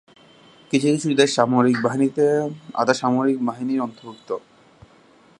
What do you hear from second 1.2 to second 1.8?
দেশের সামরিক